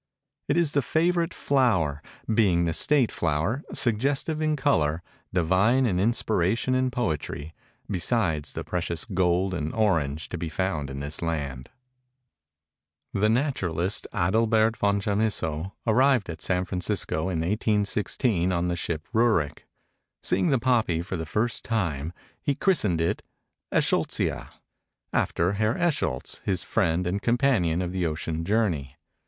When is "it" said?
0.47-0.57, 23.01-23.21